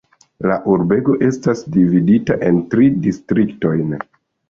La 0.51 0.55
urbego 0.75 1.17
estas 1.27 1.63
dividita 1.77 2.41
en 2.51 2.61
tri 2.75 2.91
distriktojn. 3.07 3.99